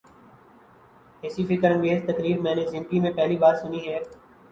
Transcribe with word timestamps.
ایسی 1.23 1.43
فکر 1.45 1.71
انگیز 1.71 2.01
تقریر 2.07 2.39
میں 2.41 2.55
نے 2.55 2.65
زندگی 2.65 2.99
میں 2.99 3.11
پہلی 3.11 3.37
بار 3.37 3.55
سنی 3.55 3.85
ہے۔ 3.87 3.99